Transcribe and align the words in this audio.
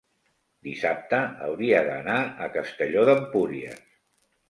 dissabte 0.67 1.19
hauria 1.49 1.83
d'anar 1.91 2.17
a 2.25 2.51
Castelló 2.59 3.07
d'Empúries. 3.11 3.83